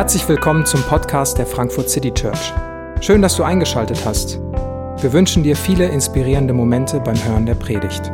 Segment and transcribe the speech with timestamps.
[0.00, 2.54] Herzlich willkommen zum Podcast der Frankfurt City Church.
[3.02, 4.38] Schön, dass du eingeschaltet hast.
[4.38, 8.10] Wir wünschen dir viele inspirierende Momente beim Hören der Predigt.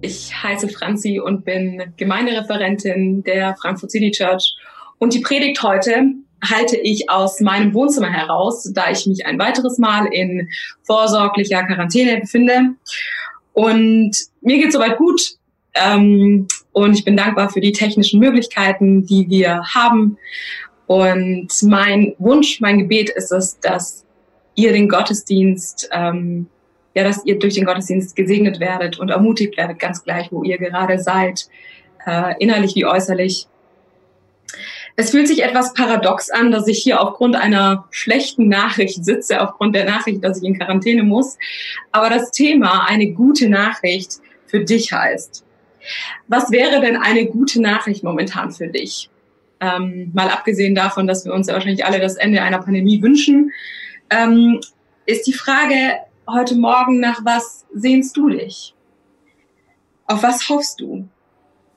[0.00, 4.54] Ich heiße Franzi und bin Gemeindereferentin der Frankfurt City Church.
[4.96, 9.76] Und die Predigt heute halte ich aus meinem Wohnzimmer heraus, da ich mich ein weiteres
[9.76, 10.48] Mal in
[10.84, 12.74] vorsorglicher Quarantäne befinde.
[13.52, 15.36] Und mir geht soweit gut.
[15.74, 20.18] Ähm, und ich bin dankbar für die technischen Möglichkeiten, die wir haben.
[20.86, 24.04] Und mein Wunsch, mein Gebet ist es, dass
[24.56, 26.48] ihr den Gottesdienst, ähm,
[26.94, 30.58] ja, dass ihr durch den Gottesdienst gesegnet werdet und ermutigt werdet, ganz gleich, wo ihr
[30.58, 31.46] gerade seid,
[32.06, 33.46] äh, innerlich wie äußerlich.
[34.96, 39.76] Es fühlt sich etwas paradox an, dass ich hier aufgrund einer schlechten Nachricht sitze, aufgrund
[39.76, 41.38] der Nachricht, dass ich in Quarantäne muss.
[41.92, 44.14] Aber das Thema, eine gute Nachricht
[44.46, 45.44] für dich heißt.
[46.28, 49.10] Was wäre denn eine gute Nachricht momentan für dich?
[49.60, 53.52] Ähm, mal abgesehen davon, dass wir uns ja wahrscheinlich alle das Ende einer Pandemie wünschen,
[54.10, 54.60] ähm,
[55.06, 58.74] ist die Frage heute Morgen, nach was sehnst du dich?
[60.06, 61.08] Auf was hoffst du?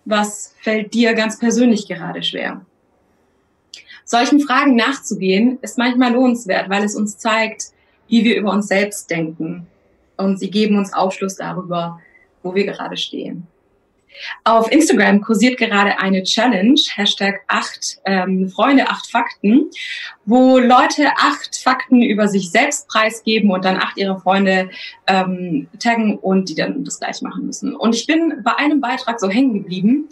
[0.06, 2.66] Was fällt dir ganz persönlich gerade schwer?
[4.06, 7.72] Solchen Fragen nachzugehen, ist manchmal lohnenswert, weil es uns zeigt,
[8.08, 9.68] wie wir über uns selbst denken.
[10.16, 12.00] Und sie geben uns Aufschluss darüber,
[12.42, 13.48] wo wir gerade stehen.
[14.44, 19.70] Auf Instagram kursiert gerade eine Challenge, Hashtag acht ähm, Freunde, acht Fakten,
[20.26, 24.70] wo Leute acht Fakten über sich selbst preisgeben und dann acht ihrer Freunde
[25.08, 27.76] ähm, taggen und die dann das gleich machen müssen.
[27.76, 30.10] Und ich bin bei einem Beitrag so hängen geblieben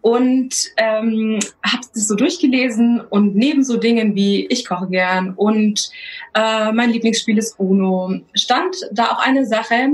[0.00, 5.90] und ähm, habe das so durchgelesen und neben so Dingen wie ich koche gern und
[6.34, 9.92] äh, mein Lieblingsspiel ist Uno stand da auch eine Sache,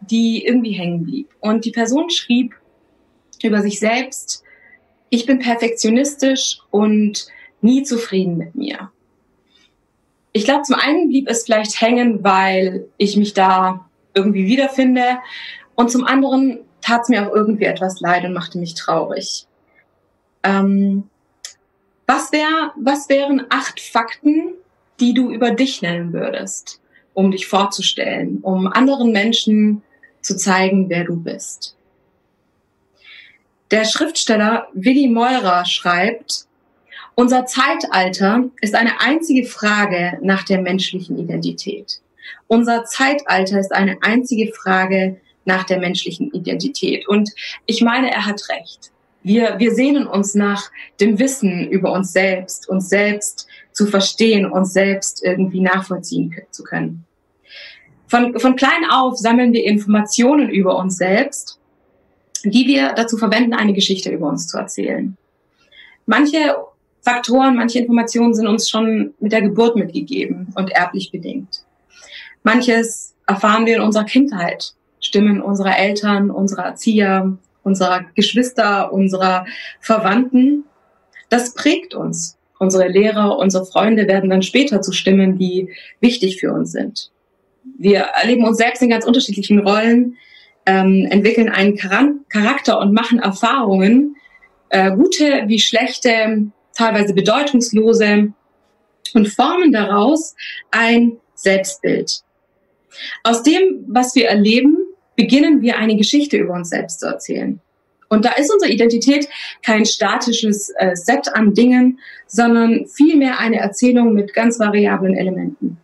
[0.00, 1.28] die irgendwie hängen blieb.
[1.40, 2.54] Und die Person schrieb,
[3.44, 4.42] über sich selbst,
[5.10, 7.26] ich bin perfektionistisch und
[7.60, 8.90] nie zufrieden mit mir.
[10.32, 15.18] Ich glaube, zum einen blieb es vielleicht hängen, weil ich mich da irgendwie wiederfinde.
[15.74, 19.46] Und zum anderen tat es mir auch irgendwie etwas leid und machte mich traurig.
[20.44, 21.08] Ähm,
[22.06, 24.54] was, wär, was wären acht Fakten,
[25.00, 26.80] die du über dich nennen würdest,
[27.14, 29.82] um dich vorzustellen, um anderen Menschen
[30.20, 31.76] zu zeigen, wer du bist?
[33.70, 36.46] Der Schriftsteller Willi Meurer schreibt,
[37.14, 42.00] unser Zeitalter ist eine einzige Frage nach der menschlichen Identität.
[42.48, 47.06] Unser Zeitalter ist eine einzige Frage nach der menschlichen Identität.
[47.06, 47.30] Und
[47.66, 48.90] ich meine, er hat recht.
[49.22, 54.72] Wir, wir sehnen uns nach dem Wissen über uns selbst, uns selbst zu verstehen, uns
[54.72, 57.04] selbst irgendwie nachvollziehen zu können.
[58.08, 61.59] Von, von klein auf sammeln wir Informationen über uns selbst
[62.44, 65.16] die wir dazu verwenden, eine Geschichte über uns zu erzählen.
[66.06, 66.56] Manche
[67.02, 71.64] Faktoren, manche Informationen sind uns schon mit der Geburt mitgegeben und erblich bedingt.
[72.42, 79.46] Manches erfahren wir in unserer Kindheit, Stimmen unserer Eltern, unserer Erzieher, unserer Geschwister, unserer
[79.80, 80.64] Verwandten.
[81.28, 82.36] Das prägt uns.
[82.58, 85.70] Unsere Lehrer, unsere Freunde werden dann später zu Stimmen, die
[86.00, 87.10] wichtig für uns sind.
[87.78, 90.18] Wir erleben uns selbst in ganz unterschiedlichen Rollen,
[90.70, 94.14] ähm, entwickeln einen Charakter und machen Erfahrungen,
[94.68, 98.32] äh, gute wie schlechte, teilweise bedeutungslose,
[99.12, 100.36] und formen daraus
[100.70, 102.22] ein Selbstbild.
[103.24, 104.76] Aus dem, was wir erleben,
[105.16, 107.60] beginnen wir eine Geschichte über uns selbst zu erzählen.
[108.08, 109.28] Und da ist unsere Identität
[109.62, 111.98] kein statisches äh, Set an Dingen,
[112.28, 115.78] sondern vielmehr eine Erzählung mit ganz variablen Elementen.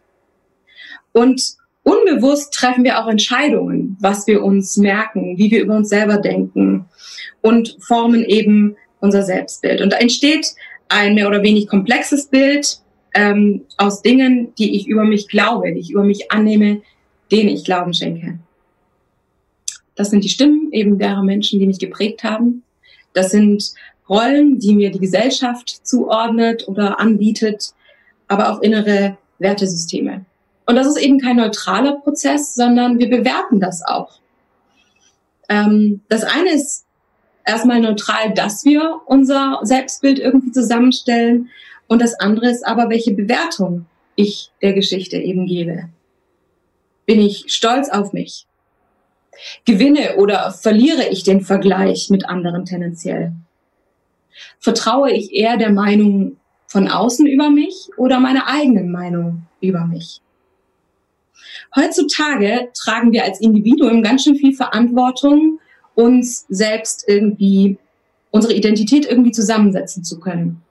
[1.12, 1.56] Und
[1.88, 6.86] Unbewusst treffen wir auch Entscheidungen, was wir uns merken, wie wir über uns selber denken
[7.42, 9.80] und formen eben unser Selbstbild.
[9.80, 10.52] Und da entsteht
[10.88, 12.80] ein mehr oder weniger komplexes Bild
[13.14, 16.82] ähm, aus Dingen, die ich über mich glaube, die ich über mich annehme,
[17.30, 18.40] denen ich Glauben schenke.
[19.94, 22.64] Das sind die Stimmen eben derer Menschen, die mich geprägt haben.
[23.12, 23.74] Das sind
[24.08, 27.74] Rollen, die mir die Gesellschaft zuordnet oder anbietet,
[28.26, 30.25] aber auch innere Wertesysteme.
[30.66, 34.18] Und das ist eben kein neutraler Prozess, sondern wir bewerten das auch.
[35.48, 36.86] Ähm, das eine ist
[37.44, 41.48] erstmal neutral, dass wir unser Selbstbild irgendwie zusammenstellen.
[41.86, 43.86] Und das andere ist aber, welche Bewertung
[44.16, 45.88] ich der Geschichte eben gebe.
[47.06, 48.46] Bin ich stolz auf mich?
[49.64, 53.32] Gewinne oder verliere ich den Vergleich mit anderen tendenziell?
[54.58, 60.20] Vertraue ich eher der Meinung von außen über mich oder meiner eigenen Meinung über mich?
[61.76, 65.60] Heutzutage tragen wir als Individuum ganz schön viel Verantwortung,
[65.94, 67.76] uns selbst irgendwie
[68.30, 70.62] unsere Identität irgendwie zusammensetzen zu können.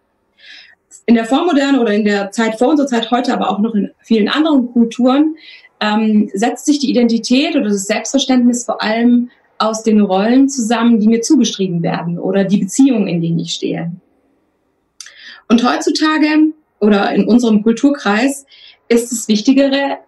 [1.05, 3.91] In der Vormoderne oder in der Zeit vor unserer Zeit heute, aber auch noch in
[4.01, 5.35] vielen anderen Kulturen,
[5.79, 9.29] ähm, setzt sich die Identität oder das Selbstverständnis vor allem
[9.59, 13.91] aus den Rollen zusammen, die mir zugeschrieben werden oder die Beziehungen, in denen ich stehe.
[15.47, 18.45] Und heutzutage oder in unserem Kulturkreis
[18.87, 19.99] ist es Wichtigere,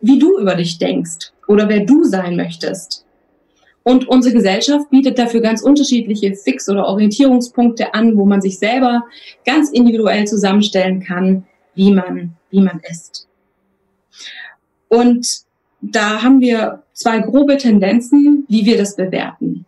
[0.00, 3.04] wie du über dich denkst oder wer du sein möchtest.
[3.82, 9.04] Und unsere Gesellschaft bietet dafür ganz unterschiedliche Fix- oder Orientierungspunkte an, wo man sich selber
[9.44, 11.46] ganz individuell zusammenstellen kann,
[11.76, 13.28] wie man, wie man ist.
[14.88, 15.42] Und
[15.80, 19.66] da haben wir zwei grobe Tendenzen, wie wir das bewerten.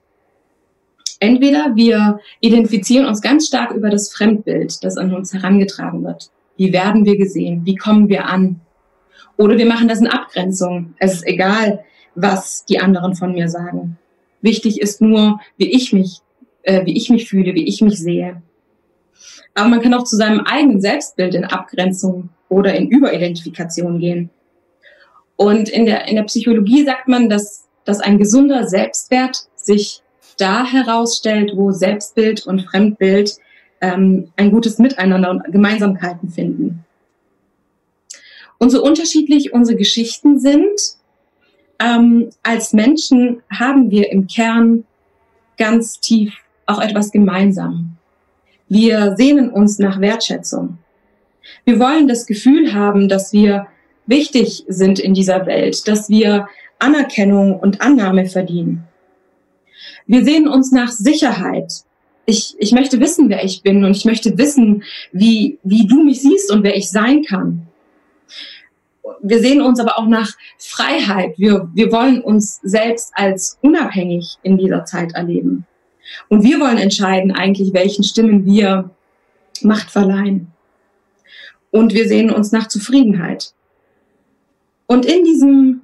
[1.21, 6.31] Entweder wir identifizieren uns ganz stark über das Fremdbild, das an uns herangetragen wird.
[6.57, 7.63] Wie werden wir gesehen?
[7.65, 8.61] Wie kommen wir an?
[9.39, 10.95] Oder wir machen das in Abgrenzung.
[10.99, 13.97] Es ist egal, was die anderen von mir sagen.
[14.43, 16.19] Wichtig ist nur, wie ich mich,
[16.63, 18.43] äh, wie ich mich fühle, wie ich mich sehe.
[19.55, 24.31] Aber man kann auch zu seinem eigenen Selbstbild in Abgrenzung oder in Überidentifikation gehen.
[25.37, 30.03] Und in der, in der Psychologie sagt man, dass, dass ein gesunder Selbstwert sich
[30.37, 33.37] da herausstellt, wo Selbstbild und Fremdbild
[33.81, 36.85] ähm, ein gutes Miteinander und Gemeinsamkeiten finden.
[38.59, 40.97] Und so unterschiedlich unsere Geschichten sind,
[41.79, 44.85] ähm, als Menschen haben wir im Kern
[45.57, 46.35] ganz tief
[46.67, 47.97] auch etwas gemeinsam.
[48.69, 50.79] Wir sehnen uns nach Wertschätzung.
[51.65, 53.67] Wir wollen das Gefühl haben, dass wir
[54.07, 58.85] wichtig sind in dieser Welt, dass wir Anerkennung und Annahme verdienen.
[60.07, 61.73] Wir sehen uns nach Sicherheit.
[62.27, 64.83] Ich, ich möchte wissen, wer ich bin und ich möchte wissen,
[65.13, 67.67] wie, wie du mich siehst und wer ich sein kann.
[69.23, 71.39] Wir sehen uns aber auch nach Freiheit.
[71.39, 75.67] Wir, wir wollen uns selbst als unabhängig in dieser Zeit erleben.
[76.29, 78.91] Und wir wollen entscheiden eigentlich, welchen Stimmen wir
[79.63, 80.53] Macht verleihen.
[81.71, 83.53] Und wir sehen uns nach Zufriedenheit.
[84.87, 85.83] Und in diesem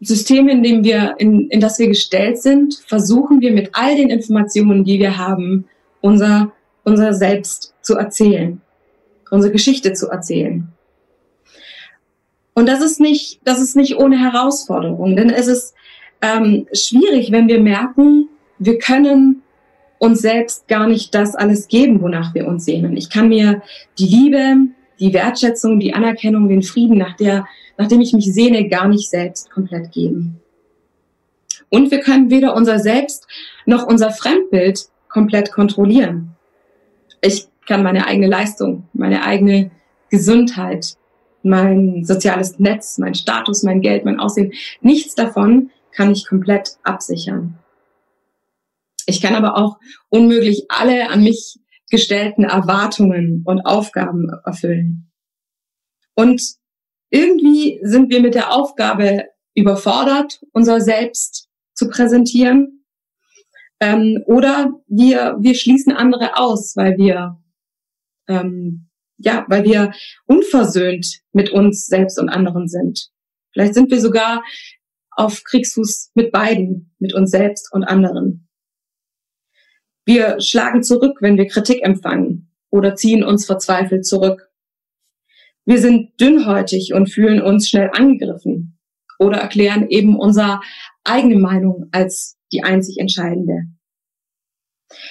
[0.00, 4.10] System, in dem wir, in, in das wir gestellt sind, versuchen wir mit all den
[4.10, 5.66] Informationen, die wir haben,
[6.00, 6.52] unser,
[6.84, 8.60] unser Selbst zu erzählen,
[9.30, 10.68] unsere Geschichte zu erzählen.
[12.54, 15.74] Und das ist nicht, das ist nicht ohne Herausforderung, denn es ist
[16.20, 18.28] ähm, schwierig, wenn wir merken,
[18.58, 19.42] wir können
[19.98, 22.96] uns selbst gar nicht das alles geben, wonach wir uns sehnen.
[22.96, 23.62] Ich kann mir
[23.98, 24.56] die Liebe,
[24.98, 27.46] die Wertschätzung, die Anerkennung, den Frieden, nach der,
[27.78, 30.40] nachdem ich mich sehne, gar nicht selbst komplett geben.
[31.70, 33.26] Und wir können weder unser Selbst
[33.64, 36.36] noch unser Fremdbild komplett kontrollieren.
[37.20, 39.70] Ich kann meine eigene Leistung, meine eigene
[40.10, 40.96] Gesundheit,
[41.44, 47.58] mein soziales Netz, mein Status, mein Geld, mein Aussehen, nichts davon kann ich komplett absichern.
[49.06, 49.78] Ich kann aber auch
[50.08, 51.58] unmöglich alle an mich
[51.90, 55.10] gestellten Erwartungen und Aufgaben erfüllen.
[56.14, 56.42] Und
[57.10, 59.24] irgendwie sind wir mit der Aufgabe
[59.54, 62.84] überfordert, unser Selbst zu präsentieren.
[63.80, 67.38] Ähm, oder wir, wir schließen andere aus, weil wir,
[68.28, 68.88] ähm,
[69.24, 69.92] ja, weil wir
[70.26, 73.10] unversöhnt mit uns selbst und anderen sind.
[73.52, 74.42] Vielleicht sind wir sogar
[75.10, 78.48] auf Kriegsfuß mit beiden, mit uns selbst und anderen.
[80.04, 84.50] Wir schlagen zurück, wenn wir Kritik empfangen oder ziehen uns verzweifelt zurück.
[85.64, 88.78] Wir sind dünnhäutig und fühlen uns schnell angegriffen
[89.18, 90.60] oder erklären eben unsere
[91.04, 93.66] eigene Meinung als die einzig entscheidende.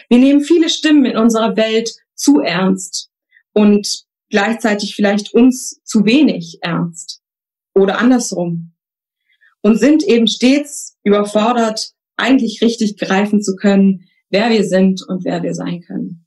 [0.10, 3.10] Wir nehmen viele Stimmen in unserer Welt zu ernst
[3.54, 7.22] und gleichzeitig vielleicht uns zu wenig ernst
[7.76, 8.74] oder andersrum
[9.62, 15.44] und sind eben stets überfordert, eigentlich richtig greifen zu können, wer wir sind und wer
[15.44, 16.26] wir sein können.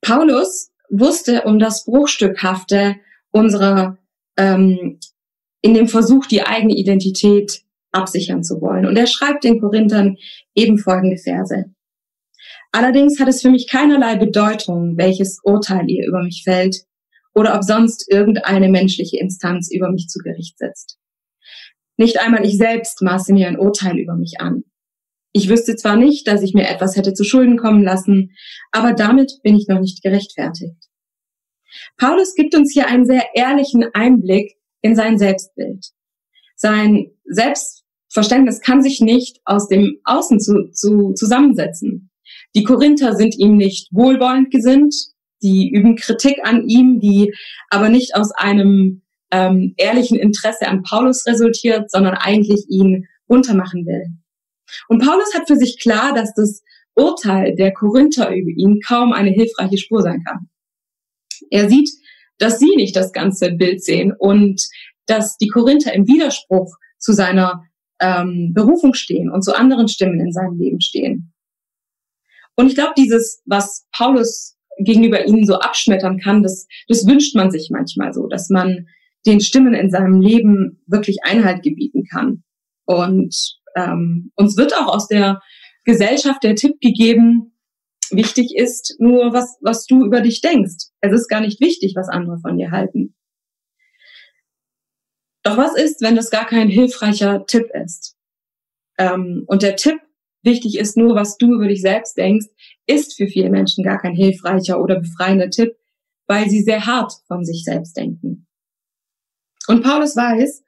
[0.00, 2.96] Paulus wusste um das Bruchstückhafte
[3.30, 3.98] unserer
[4.36, 4.98] ähm,
[5.62, 8.84] in dem Versuch, die eigene Identität absichern zu wollen.
[8.84, 10.18] Und er schreibt den Korinthern
[10.54, 11.73] eben folgende Verse.
[12.74, 16.82] Allerdings hat es für mich keinerlei Bedeutung, welches Urteil ihr über mich fällt
[17.32, 20.98] oder ob sonst irgendeine menschliche Instanz über mich zu Gericht setzt.
[21.96, 24.64] Nicht einmal ich selbst maße mir ein Urteil über mich an.
[25.30, 28.32] Ich wüsste zwar nicht, dass ich mir etwas hätte zu Schulden kommen lassen,
[28.72, 30.88] aber damit bin ich noch nicht gerechtfertigt.
[31.96, 35.92] Paulus gibt uns hier einen sehr ehrlichen Einblick in sein Selbstbild.
[36.56, 42.10] Sein Selbstverständnis kann sich nicht aus dem Außen zu, zu, zusammensetzen.
[42.54, 44.94] Die Korinther sind ihm nicht wohlwollend gesinnt,
[45.42, 47.34] die üben Kritik an ihm, die
[47.68, 54.06] aber nicht aus einem ähm, ehrlichen Interesse an Paulus resultiert, sondern eigentlich ihn untermachen will.
[54.88, 56.62] Und Paulus hat für sich klar, dass das
[56.94, 60.48] Urteil der Korinther über ihn kaum eine hilfreiche Spur sein kann.
[61.50, 61.90] Er sieht,
[62.38, 64.62] dass sie nicht das ganze Bild sehen und
[65.06, 67.64] dass die Korinther im Widerspruch zu seiner
[68.00, 71.33] ähm, Berufung stehen und zu anderen Stimmen in seinem Leben stehen.
[72.56, 77.50] Und ich glaube, dieses, was Paulus gegenüber ihnen so abschmettern kann, das, das wünscht man
[77.50, 78.86] sich manchmal so, dass man
[79.26, 82.42] den Stimmen in seinem Leben wirklich Einhalt gebieten kann.
[82.84, 83.34] Und
[83.76, 85.40] ähm, uns wird auch aus der
[85.84, 87.52] Gesellschaft der Tipp gegeben,
[88.10, 90.88] wichtig ist nur, was, was du über dich denkst.
[91.00, 93.14] Es ist gar nicht wichtig, was andere von dir halten.
[95.42, 98.16] Doch was ist, wenn das gar kein hilfreicher Tipp ist?
[98.98, 100.00] Ähm, und der Tipp,
[100.44, 102.46] wichtig ist nur, was du über dich selbst denkst,
[102.86, 105.76] ist für viele Menschen gar kein hilfreicher oder befreiender Tipp,
[106.26, 108.46] weil sie sehr hart von sich selbst denken.
[109.66, 110.62] Und Paulus weiß,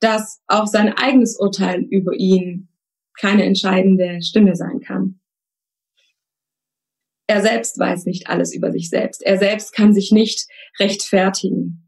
[0.00, 2.68] dass auch sein eigenes Urteil über ihn
[3.18, 5.20] keine entscheidende Stimme sein kann.
[7.26, 9.22] Er selbst weiß nicht alles über sich selbst.
[9.22, 10.46] Er selbst kann sich nicht
[10.78, 11.85] rechtfertigen.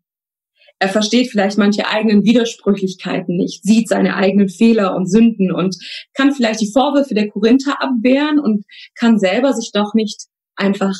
[0.80, 5.76] Er versteht vielleicht manche eigenen Widersprüchlichkeiten nicht, sieht seine eigenen Fehler und Sünden und
[6.14, 10.94] kann vielleicht die Vorwürfe der Korinther abwehren und kann selber sich doch nicht einfach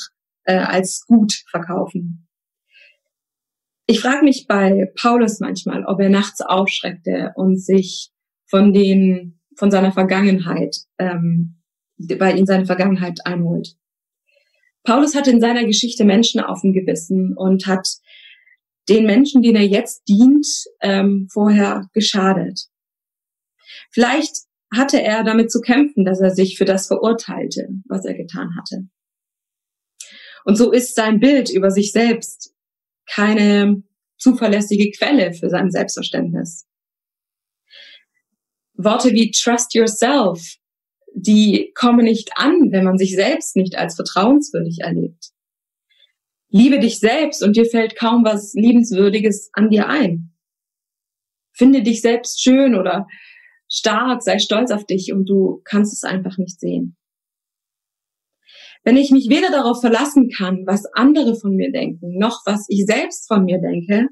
[0.44, 2.26] äh, als gut verkaufen.
[3.86, 8.10] Ich frage mich bei Paulus manchmal, ob er nachts aufschreckte und sich
[8.46, 11.56] von den von seiner Vergangenheit, ähm,
[11.96, 13.76] bei ihm seine Vergangenheit einholt.
[14.84, 17.88] Paulus hat in seiner Geschichte Menschen auf dem Gewissen und hat
[18.88, 20.46] den Menschen, denen er jetzt dient,
[20.80, 22.68] ähm, vorher geschadet.
[23.90, 24.34] Vielleicht
[24.74, 28.88] hatte er damit zu kämpfen, dass er sich für das verurteilte, was er getan hatte.
[30.44, 32.54] Und so ist sein Bild über sich selbst
[33.06, 33.82] keine
[34.18, 36.66] zuverlässige Quelle für sein Selbstverständnis.
[38.74, 40.56] Worte wie trust yourself,
[41.14, 45.32] die kommen nicht an, wenn man sich selbst nicht als vertrauenswürdig erlebt.
[46.50, 50.32] Liebe dich selbst und dir fällt kaum was Liebenswürdiges an dir ein.
[51.52, 53.06] Finde dich selbst schön oder
[53.68, 56.96] stark, sei stolz auf dich und du kannst es einfach nicht sehen.
[58.84, 62.86] Wenn ich mich weder darauf verlassen kann, was andere von mir denken, noch was ich
[62.86, 64.08] selbst von mir denke,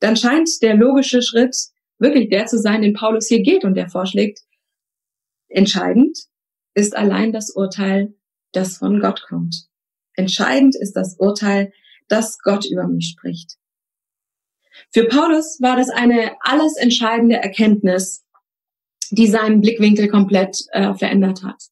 [0.00, 1.54] dann scheint der logische Schritt
[1.98, 4.40] wirklich der zu sein, den Paulus hier geht und der vorschlägt,
[5.48, 6.18] entscheidend
[6.74, 8.14] ist allein das Urteil,
[8.52, 9.68] das von Gott kommt.
[10.14, 11.72] Entscheidend ist das Urteil,
[12.08, 13.56] das Gott über mich spricht.
[14.90, 18.24] Für Paulus war das eine alles entscheidende Erkenntnis,
[19.10, 21.62] die seinen Blickwinkel komplett äh, verändert hat.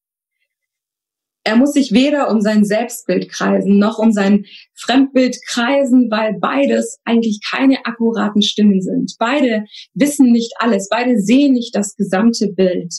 [1.43, 4.45] Er muss sich weder um sein Selbstbild kreisen, noch um sein
[4.75, 9.15] Fremdbild kreisen, weil beides eigentlich keine akkuraten Stimmen sind.
[9.19, 12.93] Beide wissen nicht alles, beide sehen nicht das gesamte Bild.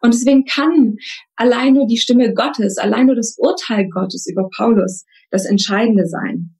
[0.00, 0.96] Und deswegen kann
[1.36, 6.56] allein nur die Stimme Gottes, allein nur das Urteil Gottes über Paulus das Entscheidende sein.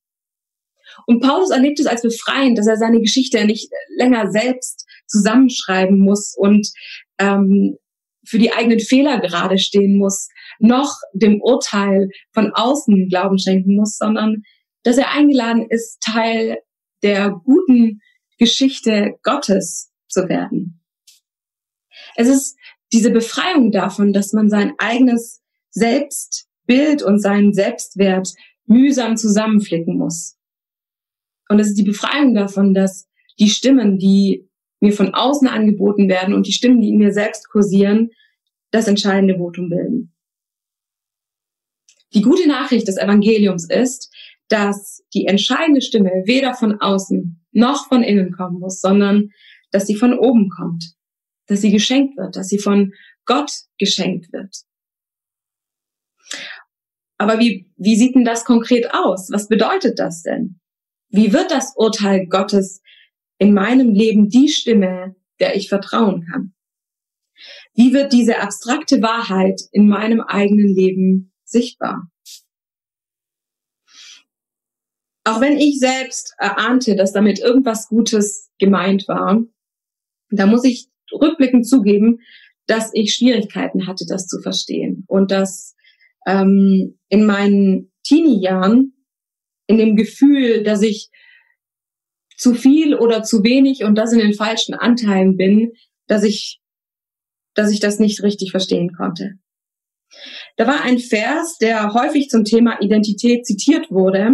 [1.06, 6.34] Und Paulus erlebt es als befreiend, dass er seine Geschichte nicht länger selbst zusammenschreiben muss
[6.36, 6.68] und
[7.18, 7.76] ähm,
[8.26, 10.28] für die eigenen Fehler gerade stehen muss,
[10.58, 14.42] noch dem Urteil von außen Glauben schenken muss, sondern
[14.82, 16.58] dass er eingeladen ist, Teil
[17.02, 18.00] der guten
[18.38, 20.80] Geschichte Gottes zu werden.
[22.16, 22.56] Es ist
[22.94, 28.32] diese Befreiung davon, dass man sein eigenes Selbstbild und seinen Selbstwert
[28.66, 30.38] mühsam zusammenflicken muss.
[31.48, 33.08] Und es ist die Befreiung davon, dass
[33.40, 34.48] die Stimmen, die
[34.78, 38.10] mir von außen angeboten werden und die Stimmen, die in mir selbst kursieren,
[38.70, 40.14] das entscheidende Votum bilden.
[42.12, 44.14] Die gute Nachricht des Evangeliums ist,
[44.46, 49.30] dass die entscheidende Stimme weder von außen noch von innen kommen muss, sondern
[49.72, 50.94] dass sie von oben kommt
[51.46, 52.92] dass sie geschenkt wird, dass sie von
[53.24, 54.64] Gott geschenkt wird.
[57.18, 59.30] Aber wie, wie sieht denn das konkret aus?
[59.30, 60.60] Was bedeutet das denn?
[61.08, 62.82] Wie wird das Urteil Gottes
[63.38, 66.54] in meinem Leben die Stimme, der ich vertrauen kann?
[67.74, 72.10] Wie wird diese abstrakte Wahrheit in meinem eigenen Leben sichtbar?
[75.24, 79.42] Auch wenn ich selbst erahnte, dass damit irgendwas Gutes gemeint war,
[80.30, 82.18] da muss ich rückblickend zugeben,
[82.66, 85.74] dass ich Schwierigkeiten hatte, das zu verstehen und dass
[86.26, 88.94] ähm, in meinen Teenie-Jahren
[89.66, 91.10] in dem Gefühl, dass ich
[92.36, 95.72] zu viel oder zu wenig und das in den falschen Anteilen bin,
[96.06, 96.60] dass ich,
[97.54, 99.38] dass ich das nicht richtig verstehen konnte.
[100.56, 104.32] Da war ein Vers, der häufig zum Thema Identität zitiert wurde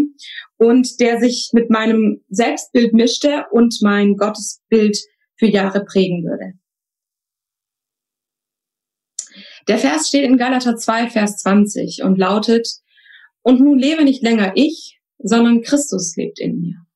[0.58, 4.98] und der sich mit meinem Selbstbild mischte und mein Gottesbild
[5.36, 6.59] für Jahre prägen würde.
[9.68, 12.66] Der Vers steht in Galater 2, Vers 20 und lautet,
[13.42, 16.86] und nun lebe nicht länger ich, sondern Christus lebt in mir.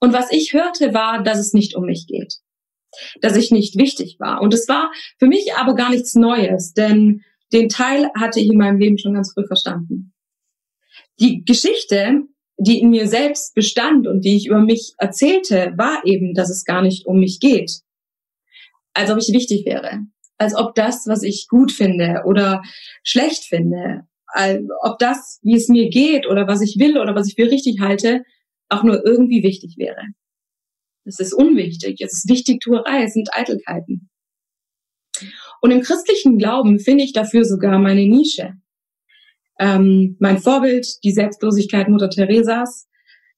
[0.00, 2.38] Und was ich hörte, war, dass es nicht um mich geht,
[3.20, 4.40] dass ich nicht wichtig war.
[4.40, 7.22] Und es war für mich aber gar nichts Neues, denn
[7.52, 10.12] den Teil hatte ich in meinem Leben schon ganz früh verstanden.
[11.20, 12.22] Die Geschichte,
[12.56, 16.64] die in mir selbst bestand und die ich über mich erzählte, war eben, dass es
[16.64, 17.82] gar nicht um mich geht.
[18.94, 20.00] Als ob ich wichtig wäre.
[20.38, 22.62] Als ob das, was ich gut finde oder
[23.02, 24.06] schlecht finde,
[24.82, 27.80] ob das, wie es mir geht oder was ich will oder was ich für richtig
[27.80, 28.24] halte,
[28.68, 30.02] auch nur irgendwie wichtig wäre.
[31.04, 34.08] Es ist unwichtig, es ist Wichtigtuerei, es sind Eitelkeiten.
[35.60, 38.54] Und im christlichen Glauben finde ich dafür sogar meine Nische.
[39.58, 42.88] Ähm, mein Vorbild, die Selbstlosigkeit Mutter Teresas,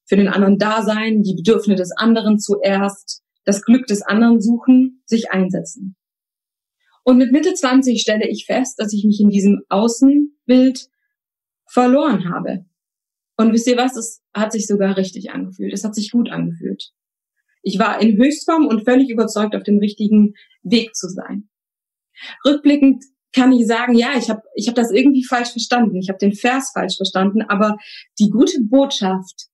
[0.06, 5.02] für den anderen da sein, die Bedürfnisse des anderen zuerst, das Glück des anderen suchen,
[5.06, 5.96] sich einsetzen.
[7.04, 10.88] Und mit Mitte 20 stelle ich fest, dass ich mich in diesem Außenbild
[11.66, 12.64] verloren habe.
[13.36, 13.96] Und wisst ihr was?
[13.96, 15.72] Es hat sich sogar richtig angefühlt.
[15.72, 16.92] Es hat sich gut angefühlt.
[17.62, 21.48] Ich war in Höchstform und völlig überzeugt, auf dem richtigen Weg zu sein.
[22.44, 25.96] Rückblickend kann ich sagen, ja, ich habe ich hab das irgendwie falsch verstanden.
[25.96, 27.76] Ich habe den Vers falsch verstanden, aber
[28.18, 29.48] die gute Botschaft,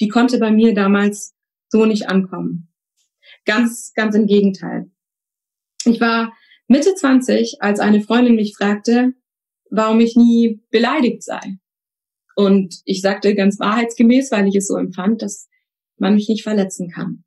[0.00, 1.34] die konnte bei mir damals
[1.68, 2.72] so nicht ankommen.
[3.44, 4.90] Ganz, ganz im Gegenteil.
[5.84, 6.32] Ich war
[6.68, 9.14] Mitte 20, als eine Freundin mich fragte,
[9.70, 11.58] warum ich nie beleidigt sei.
[12.36, 15.48] Und ich sagte ganz wahrheitsgemäß, weil ich es so empfand, dass
[15.96, 17.24] man mich nicht verletzen kann.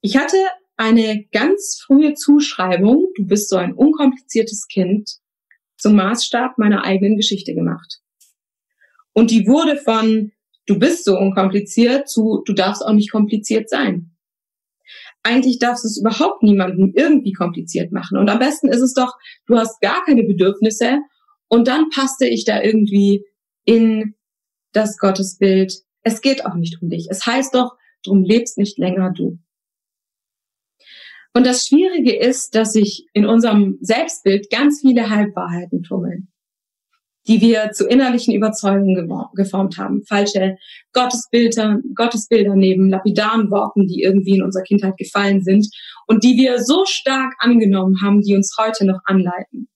[0.00, 0.36] Ich hatte
[0.76, 5.10] eine ganz frühe Zuschreibung, du bist so ein unkompliziertes Kind,
[5.78, 8.00] zum Maßstab meiner eigenen Geschichte gemacht.
[9.12, 10.32] Und die wurde von
[10.66, 14.15] du bist so unkompliziert zu du darfst auch nicht kompliziert sein.
[15.26, 18.16] Eigentlich darfst du es überhaupt niemandem irgendwie kompliziert machen.
[18.16, 19.12] Und am besten ist es doch,
[19.46, 21.00] du hast gar keine Bedürfnisse
[21.48, 23.24] und dann passte ich da irgendwie
[23.64, 24.14] in
[24.70, 25.72] das Gottesbild.
[26.02, 27.08] Es geht auch nicht um dich.
[27.10, 27.72] Es heißt doch,
[28.04, 29.40] drum lebst nicht länger du.
[31.34, 36.28] Und das Schwierige ist, dass sich in unserem Selbstbild ganz viele Halbwahrheiten tummeln,
[37.28, 40.04] die wir zu innerlichen Überzeugungen geformt haben.
[40.04, 40.56] Falsche
[40.92, 45.68] Gottesbilder, Gottesbilder neben lapidaren Worten, die irgendwie in unserer Kindheit gefallen sind
[46.06, 49.68] und die wir so stark angenommen haben, die uns heute noch anleiten.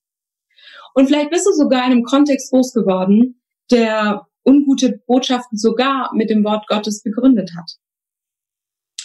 [0.94, 6.30] Und vielleicht bist du sogar in einem Kontext groß geworden, der ungute Botschaften sogar mit
[6.30, 7.72] dem Wort Gottes begründet hat.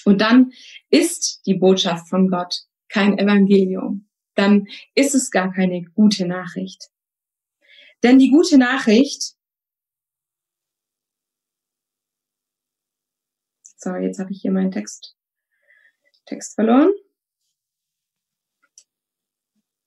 [0.06, 0.52] Und dann
[0.90, 4.08] ist die Botschaft von Gott kein Evangelium.
[4.36, 6.90] Dann ist es gar keine gute Nachricht.
[8.04, 9.36] Denn die gute Nachricht,
[13.78, 15.16] sorry, jetzt habe ich hier meinen Text,
[16.26, 16.92] Text verloren.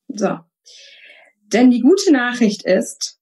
[0.09, 0.39] So.
[1.53, 3.21] Denn die gute Nachricht ist,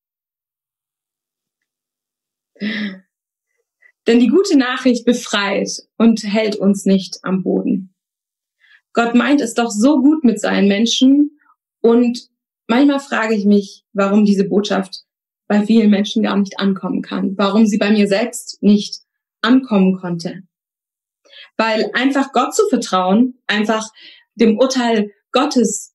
[2.61, 7.94] denn die gute Nachricht befreit und hält uns nicht am Boden.
[8.92, 11.38] Gott meint es doch so gut mit seinen Menschen
[11.81, 12.31] und
[12.66, 15.05] manchmal frage ich mich, warum diese Botschaft
[15.48, 19.00] bei vielen Menschen gar nicht ankommen kann, warum sie bei mir selbst nicht
[19.42, 20.42] ankommen konnte.
[21.57, 23.88] Weil einfach Gott zu vertrauen, einfach
[24.35, 25.94] dem Urteil Gottes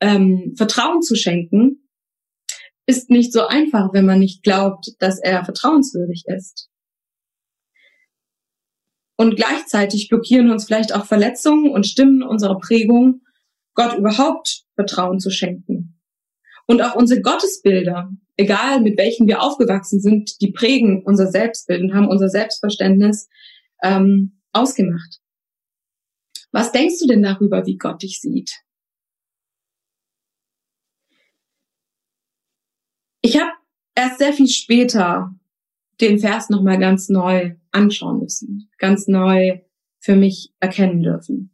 [0.00, 1.88] ähm, Vertrauen zu schenken,
[2.86, 6.68] ist nicht so einfach, wenn man nicht glaubt, dass er vertrauenswürdig ist.
[9.16, 13.20] Und gleichzeitig blockieren uns vielleicht auch Verletzungen und Stimmen unserer Prägung,
[13.74, 15.89] Gott überhaupt Vertrauen zu schenken.
[16.70, 21.94] Und auch unsere Gottesbilder, egal mit welchen wir aufgewachsen sind, die prägen unser Selbstbild und
[21.94, 23.28] haben unser Selbstverständnis
[23.82, 25.18] ähm, ausgemacht.
[26.52, 28.52] Was denkst du denn darüber, wie Gott dich sieht?
[33.20, 33.50] Ich habe
[33.96, 35.34] erst sehr viel später
[36.00, 39.58] den Vers nochmal ganz neu anschauen müssen, ganz neu
[39.98, 41.52] für mich erkennen dürfen.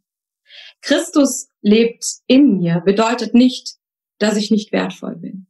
[0.81, 3.77] Christus lebt in mir bedeutet nicht,
[4.19, 5.47] dass ich nicht wertvoll bin,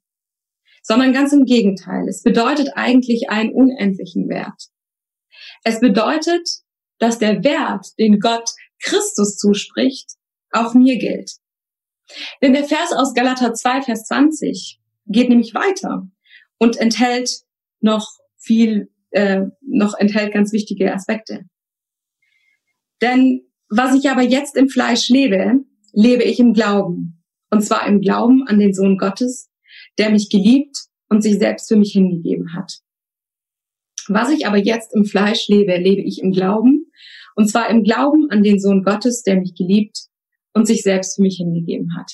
[0.82, 2.08] sondern ganz im Gegenteil.
[2.08, 4.70] Es bedeutet eigentlich einen unendlichen Wert.
[5.64, 6.48] Es bedeutet,
[7.00, 8.50] dass der Wert, den Gott
[8.82, 10.12] Christus zuspricht,
[10.52, 11.32] auch mir gilt.
[12.42, 16.08] Denn der Vers aus Galater 2, Vers 20 geht nämlich weiter
[16.58, 17.42] und enthält
[17.80, 21.46] noch viel, äh, noch enthält ganz wichtige Aspekte.
[23.02, 27.17] Denn was ich aber jetzt im Fleisch lebe, lebe ich im Glauben.
[27.50, 29.50] Und zwar im Glauben an den Sohn Gottes,
[29.98, 30.78] der mich geliebt
[31.10, 32.80] und sich selbst für mich hingegeben hat.
[34.08, 36.92] Was ich aber jetzt im Fleisch lebe, lebe ich im Glauben.
[37.36, 40.08] Und zwar im Glauben an den Sohn Gottes, der mich geliebt
[40.54, 42.14] und sich selbst für mich hingegeben hat.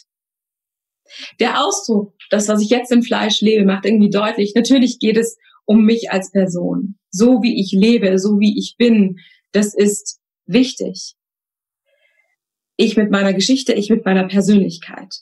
[1.40, 5.38] Der Ausdruck, das, was ich jetzt im Fleisch lebe, macht irgendwie deutlich, natürlich geht es
[5.66, 6.98] um mich als Person.
[7.12, 9.20] So wie ich lebe, so wie ich bin,
[9.52, 11.16] das ist wichtig.
[12.76, 15.22] Ich mit meiner Geschichte, ich mit meiner Persönlichkeit.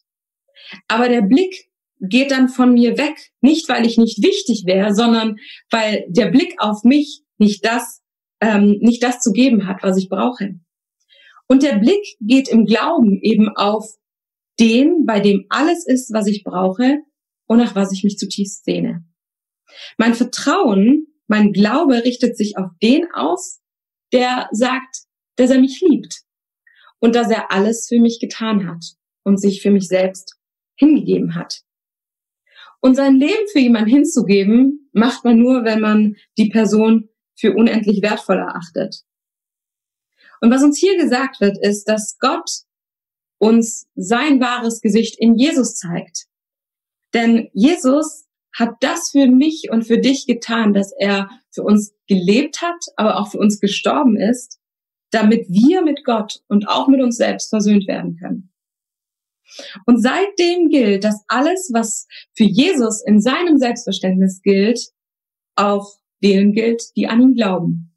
[0.88, 5.38] Aber der Blick geht dann von mir weg, nicht weil ich nicht wichtig wäre, sondern
[5.70, 8.02] weil der Blick auf mich nicht das,
[8.40, 10.56] ähm, nicht das zu geben hat, was ich brauche.
[11.48, 13.86] Und der Blick geht im Glauben eben auf
[14.60, 17.00] den, bei dem alles ist, was ich brauche
[17.48, 19.04] und nach was ich mich zutiefst sehne.
[19.98, 23.62] Mein Vertrauen, mein Glaube richtet sich auf den aus,
[24.14, 25.04] der sagt,
[25.36, 26.24] dass er mich liebt
[27.02, 28.86] und dass er alles für mich getan hat
[29.24, 30.38] und sich für mich selbst
[30.76, 31.64] hingegeben hat.
[32.80, 38.02] Und sein Leben für jemanden hinzugeben, macht man nur, wenn man die Person für unendlich
[38.02, 39.04] wertvoll erachtet.
[40.42, 42.50] Und was uns hier gesagt wird, ist, dass Gott
[43.38, 46.28] uns sein wahres Gesicht in Jesus zeigt.
[47.14, 52.62] Denn Jesus hat das für mich und für dich getan, dass er für uns gelebt
[52.62, 54.61] hat, aber auch für uns gestorben ist,
[55.12, 58.52] damit wir mit Gott und auch mit uns selbst versöhnt werden können.
[59.86, 64.80] Und seitdem gilt, dass alles, was für Jesus in seinem Selbstverständnis gilt,
[65.56, 65.93] auch
[66.24, 67.95] denen gilt, die an ihn glauben.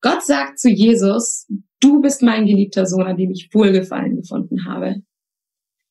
[0.00, 1.46] Gott sagt zu Jesus,
[1.80, 5.02] du bist mein geliebter Sohn, an dem ich Wohlgefallen gefunden habe.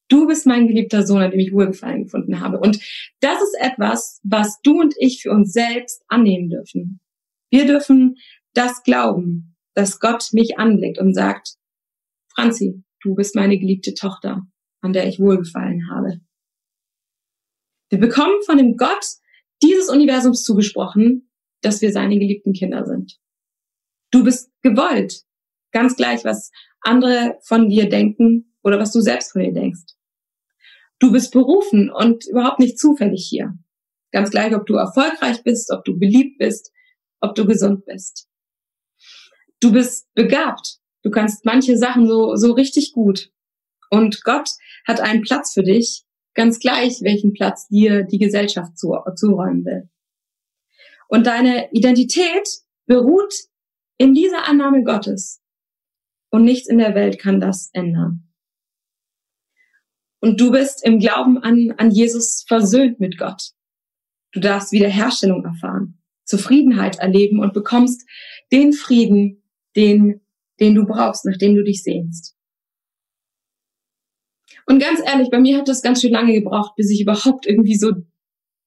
[0.10, 2.60] Du bist mein geliebter Sohn, an dem ich Wohlgefallen gefunden habe.
[2.60, 2.80] Und
[3.20, 7.00] das ist etwas, was du und ich für uns selbst annehmen dürfen.
[7.52, 8.16] Wir dürfen
[8.54, 11.56] das glauben, dass Gott mich anblickt und sagt,
[12.34, 14.48] Franzi, du bist meine geliebte Tochter,
[14.82, 16.20] an der ich Wohlgefallen habe.
[17.90, 19.06] Wir bekommen von dem Gott
[19.62, 21.30] dieses Universums zugesprochen,
[21.62, 23.20] dass wir seine geliebten Kinder sind.
[24.12, 25.24] Du bist gewollt,
[25.72, 26.52] ganz gleich, was
[26.82, 29.96] andere von dir denken oder was du selbst von dir denkst.
[31.00, 33.58] Du bist berufen und überhaupt nicht zufällig hier.
[34.12, 36.72] Ganz gleich, ob du erfolgreich bist, ob du beliebt bist,
[37.22, 38.29] ob du gesund bist.
[39.60, 40.80] Du bist begabt.
[41.04, 43.32] Du kannst manche Sachen so, so richtig gut.
[43.90, 44.50] Und Gott
[44.88, 49.90] hat einen Platz für dich, ganz gleich, welchen Platz dir die Gesellschaft zu, zuräumen will.
[51.08, 52.48] Und deine Identität
[52.86, 53.34] beruht
[53.98, 55.42] in dieser Annahme Gottes.
[56.30, 58.30] Und nichts in der Welt kann das ändern.
[60.22, 63.52] Und du bist im Glauben an, an Jesus versöhnt mit Gott.
[64.32, 68.08] Du darfst Wiederherstellung erfahren, Zufriedenheit erleben und bekommst
[68.52, 69.39] den Frieden,
[69.76, 70.22] den,
[70.60, 72.36] den du brauchst, nachdem du dich sehnst.
[74.66, 77.76] Und ganz ehrlich, bei mir hat das ganz schön lange gebraucht, bis ich überhaupt irgendwie
[77.76, 77.92] so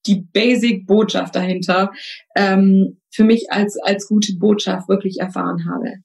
[0.07, 1.93] die Basic-Botschaft dahinter
[2.35, 6.03] ähm, für mich als, als gute Botschaft wirklich erfahren habe.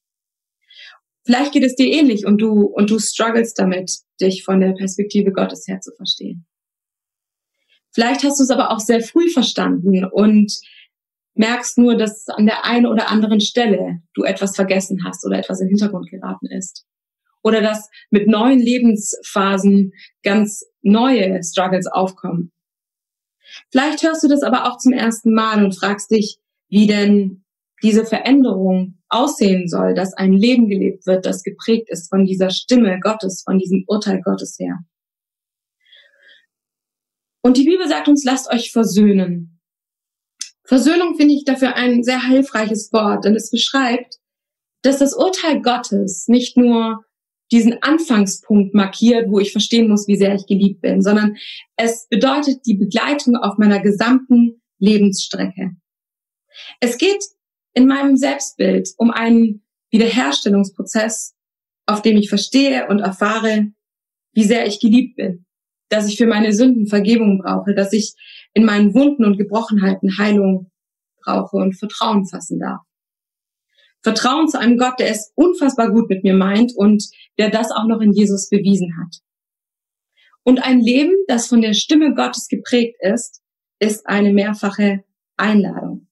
[1.26, 5.32] Vielleicht geht es dir ähnlich und du, und du struggles damit, dich von der Perspektive
[5.32, 6.46] Gottes her zu verstehen.
[7.92, 10.54] Vielleicht hast du es aber auch sehr früh verstanden und
[11.38, 15.62] merkst nur, dass an der einen oder anderen Stelle du etwas vergessen hast oder etwas
[15.62, 16.86] im Hintergrund geraten ist.
[17.43, 22.52] Oder dass mit neuen Lebensphasen ganz neue Struggles aufkommen.
[23.71, 26.38] Vielleicht hörst du das aber auch zum ersten Mal und fragst dich,
[26.69, 27.43] wie denn
[27.84, 33.00] diese Veränderung aussehen soll, dass ein Leben gelebt wird, das geprägt ist von dieser Stimme
[33.00, 34.80] Gottes, von diesem Urteil Gottes her.
[37.41, 39.57] Und die Bibel sagt uns, lasst euch versöhnen.
[40.68, 44.18] Versöhnung finde ich dafür ein sehr hilfreiches Wort, denn es beschreibt,
[44.82, 47.06] dass das Urteil Gottes nicht nur
[47.52, 51.38] diesen Anfangspunkt markiert, wo ich verstehen muss, wie sehr ich geliebt bin, sondern
[51.78, 55.72] es bedeutet die Begleitung auf meiner gesamten Lebensstrecke.
[56.82, 57.24] Es geht
[57.74, 61.36] in meinem Selbstbild um einen Wiederherstellungsprozess,
[61.86, 63.72] auf dem ich verstehe und erfahre,
[64.34, 65.46] wie sehr ich geliebt bin,
[65.88, 68.16] dass ich für meine Sünden Vergebung brauche, dass ich
[68.58, 70.72] in meinen Wunden und Gebrochenheiten Heilung
[71.22, 72.82] brauche und Vertrauen fassen darf.
[74.02, 77.86] Vertrauen zu einem Gott, der es unfassbar gut mit mir meint und der das auch
[77.86, 79.20] noch in Jesus bewiesen hat.
[80.41, 83.43] Und ein Leben, das von der Stimme Gottes geprägt ist,
[83.78, 85.04] ist eine mehrfache
[85.36, 86.08] Einladung.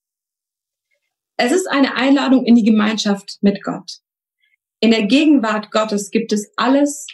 [1.37, 4.01] Es ist eine Einladung in die Gemeinschaft mit Gott.
[4.81, 7.07] In der Gegenwart Gottes gibt es alles,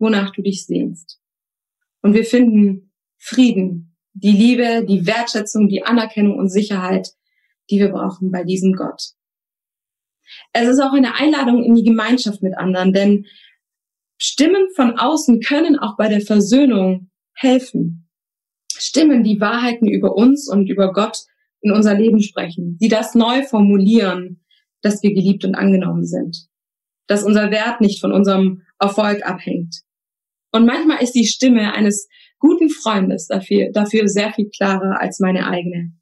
[0.00, 1.20] wonach du dich sehnst.
[2.00, 7.08] Und wir finden Frieden, die Liebe, die Wertschätzung, die Anerkennung und Sicherheit,
[7.70, 9.12] die wir brauchen bei diesem Gott.
[10.52, 13.26] Es ist auch eine Einladung in die Gemeinschaft mit anderen, denn
[14.18, 18.08] Stimmen von außen können auch bei der Versöhnung helfen.
[18.70, 21.18] Stimmen, die Wahrheiten über uns und über Gott
[21.60, 24.44] in unser Leben sprechen, die das neu formulieren,
[24.80, 26.48] dass wir geliebt und angenommen sind,
[27.06, 29.82] dass unser Wert nicht von unserem Erfolg abhängt,
[30.52, 32.08] Und manchmal ist die Stimme eines
[32.42, 35.92] guten Freundes dafür, dafür sehr viel klarer als meine eigene.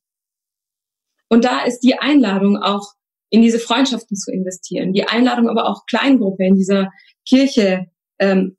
[1.28, 2.94] Und da ist die Einladung auch
[3.28, 6.90] in diese Freundschaften zu investieren, die Einladung aber auch Kleingruppe in dieser
[7.28, 7.86] Kirche,
[8.18, 8.56] ähm,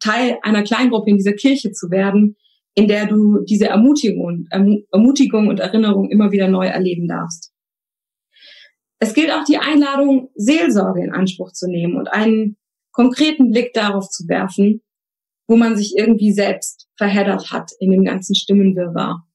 [0.00, 2.36] Teil einer Kleingruppe in dieser Kirche zu werden,
[2.74, 7.52] in der du diese Ermutigung, Ermutigung und Erinnerung immer wieder neu erleben darfst.
[8.98, 12.56] Es gilt auch die Einladung, Seelsorge in Anspruch zu nehmen und einen
[12.92, 14.82] konkreten Blick darauf zu werfen,
[15.46, 19.26] wo man sich irgendwie selbst verheddert hat in dem ganzen Stimmenwirrwarr.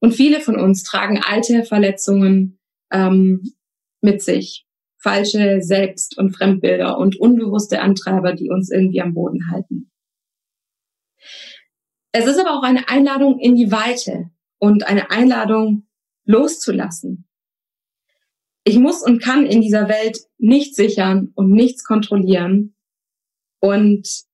[0.00, 2.58] Und viele von uns tragen alte Verletzungen
[2.90, 3.42] ähm,
[4.00, 4.66] mit sich,
[4.98, 9.90] falsche Selbst- und Fremdbilder und unbewusste Antreiber, die uns irgendwie am Boden halten.
[12.12, 15.86] Es ist aber auch eine Einladung in die Weite und eine Einladung
[16.24, 17.28] loszulassen.
[18.64, 22.74] Ich muss und kann in dieser Welt nichts sichern und nichts kontrollieren
[23.60, 24.24] und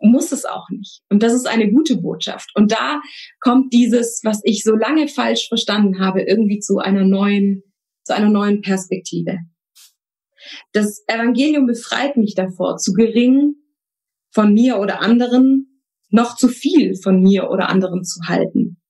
[0.00, 1.02] muss es auch nicht.
[1.10, 2.50] Und das ist eine gute Botschaft.
[2.54, 3.00] Und da
[3.40, 7.62] kommt dieses, was ich so lange falsch verstanden habe, irgendwie zu einer neuen,
[8.04, 9.38] zu einer neuen Perspektive.
[10.72, 13.54] Das Evangelium befreit mich davor, zu gering
[14.32, 18.80] von mir oder anderen, noch zu viel von mir oder anderen zu halten.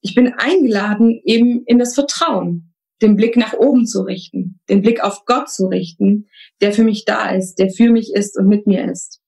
[0.00, 5.02] Ich bin eingeladen, eben in das Vertrauen, den Blick nach oben zu richten, den Blick
[5.02, 6.28] auf Gott zu richten,
[6.60, 9.21] der für mich da ist, der für mich ist und mit mir ist.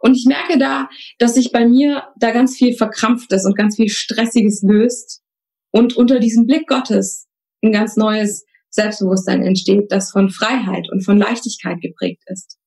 [0.00, 3.88] Und ich merke da, dass sich bei mir da ganz viel Verkrampftes und ganz viel
[3.88, 5.22] Stressiges löst
[5.70, 7.26] und unter diesem Blick Gottes
[7.62, 12.58] ein ganz neues Selbstbewusstsein entsteht, das von Freiheit und von Leichtigkeit geprägt ist.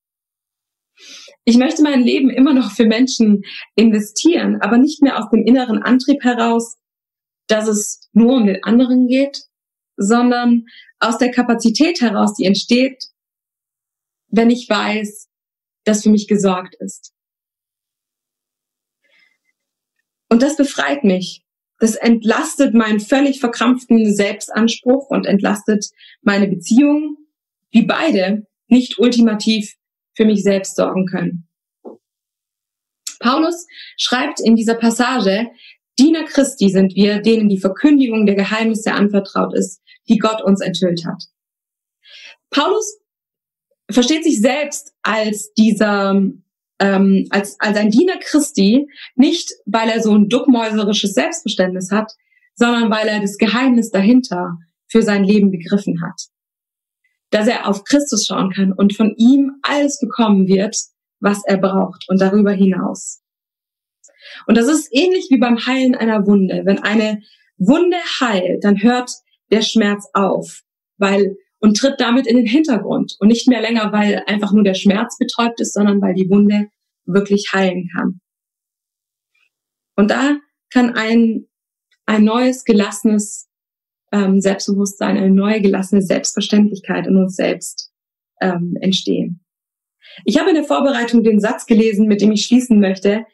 [1.45, 3.43] Ich möchte mein Leben immer noch für Menschen
[3.75, 6.77] investieren, aber nicht mehr aus dem inneren Antrieb heraus,
[7.47, 9.45] dass es nur um den anderen geht,
[9.97, 10.65] sondern
[10.99, 13.05] aus der Kapazität heraus, die entsteht,
[14.27, 15.27] wenn ich weiß,
[15.83, 17.13] dass für mich gesorgt ist.
[20.31, 21.43] Und das befreit mich.
[21.79, 25.87] Das entlastet meinen völlig verkrampften Selbstanspruch und entlastet
[26.21, 27.17] meine Beziehungen,
[27.73, 29.75] die beide nicht ultimativ
[30.15, 31.49] für mich selbst sorgen können.
[33.19, 33.67] Paulus
[33.97, 35.47] schreibt in dieser Passage,
[35.99, 41.05] Diener Christi sind wir, denen die Verkündigung der Geheimnisse anvertraut ist, die Gott uns enthüllt
[41.05, 41.23] hat.
[42.51, 43.01] Paulus
[43.91, 46.21] versteht sich selbst als dieser
[46.81, 52.11] ähm, als, als ein Diener Christi, nicht weil er so ein duckmäuserisches Selbstverständnis hat,
[52.55, 56.27] sondern weil er das Geheimnis dahinter für sein Leben begriffen hat.
[57.29, 60.75] Dass er auf Christus schauen kann und von ihm alles bekommen wird,
[61.19, 63.21] was er braucht und darüber hinaus.
[64.47, 66.63] Und das ist ähnlich wie beim Heilen einer Wunde.
[66.65, 67.21] Wenn eine
[67.57, 69.11] Wunde heilt, dann hört
[69.51, 70.61] der Schmerz auf,
[70.97, 74.73] weil und tritt damit in den Hintergrund und nicht mehr länger, weil einfach nur der
[74.73, 76.67] Schmerz betäubt ist, sondern weil die Wunde
[77.05, 78.19] wirklich heilen kann.
[79.95, 80.37] Und da
[80.71, 81.47] kann ein,
[82.05, 83.47] ein neues, gelassenes
[84.11, 87.91] ähm, Selbstbewusstsein, eine neue, gelassene Selbstverständlichkeit in uns selbst
[88.41, 89.45] ähm, entstehen.
[90.25, 93.25] Ich habe in der Vorbereitung den Satz gelesen, mit dem ich schließen möchte.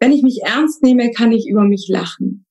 [0.00, 2.46] Wenn ich mich ernst nehme, kann ich über mich lachen.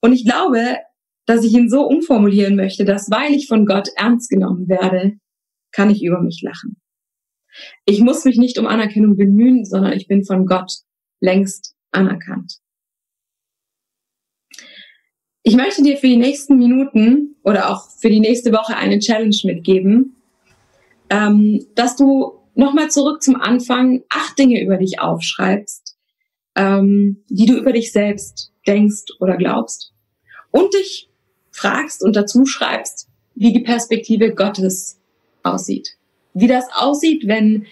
[0.00, 0.78] Und ich glaube,
[1.26, 5.14] dass ich ihn so umformulieren möchte, dass weil ich von Gott ernst genommen werde,
[5.72, 6.76] kann ich über mich lachen.
[7.84, 10.72] Ich muss mich nicht um Anerkennung bemühen, sondern ich bin von Gott
[11.20, 12.58] längst anerkannt.
[15.42, 19.36] Ich möchte dir für die nächsten Minuten oder auch für die nächste Woche eine Challenge
[19.44, 20.16] mitgeben,
[21.10, 25.96] ähm, dass du nochmal zurück zum Anfang acht Dinge über dich aufschreibst,
[26.56, 29.92] ähm, die du über dich selbst denkst oder glaubst
[30.50, 31.10] und dich
[31.54, 34.98] fragst und dazu schreibst, wie die Perspektive Gottes
[35.44, 35.96] aussieht.
[36.34, 37.66] Wie das aussieht, wenn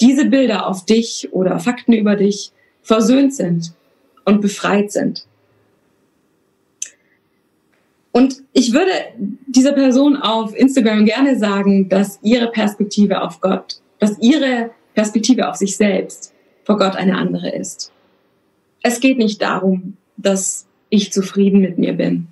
[0.00, 3.74] diese Bilder auf dich oder Fakten über dich versöhnt sind
[4.24, 5.26] und befreit sind.
[8.12, 8.90] Und ich würde
[9.46, 15.56] dieser Person auf Instagram gerne sagen, dass ihre Perspektive auf Gott, dass ihre Perspektive auf
[15.56, 17.92] sich selbst vor Gott eine andere ist.
[18.82, 22.28] Es geht nicht darum, dass ich zufrieden mit mir bin.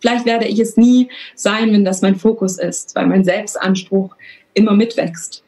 [0.00, 4.16] Vielleicht werde ich es nie sein, wenn das mein Fokus ist, weil mein Selbstanspruch
[4.54, 5.44] immer mitwächst.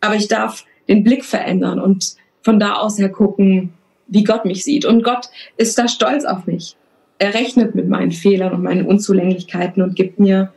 [0.00, 3.72] Aber ich darf den Blick verändern und von da aus her gucken,
[4.06, 4.84] wie Gott mich sieht.
[4.84, 6.76] Und Gott ist da stolz auf mich.
[7.18, 10.52] Er rechnet mit meinen Fehlern und meinen Unzulänglichkeiten und gibt mir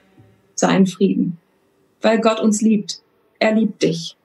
[0.55, 1.37] seinen Frieden.
[2.01, 3.01] Weil Gott uns liebt.
[3.39, 4.17] Er liebt dich.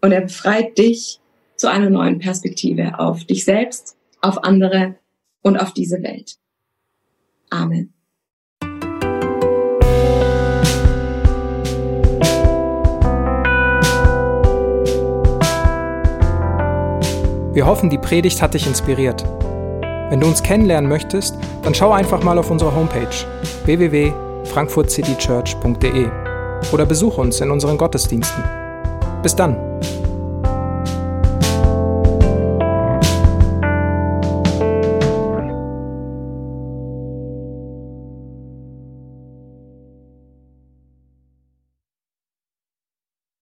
[0.00, 1.20] Und er befreit dich
[1.56, 4.96] zu einer neuen Perspektive auf dich selbst, auf andere
[5.42, 6.36] und auf diese Welt.
[7.52, 7.92] Amen.
[17.52, 19.22] Wir hoffen, die Predigt hat dich inspiriert.
[20.08, 23.14] Wenn du uns kennenlernen möchtest, dann schau einfach mal auf unsere Homepage
[23.66, 26.08] www.frankfurtcitychurch.de
[26.72, 28.42] oder besuche uns in unseren Gottesdiensten.
[29.22, 29.58] Bis dann!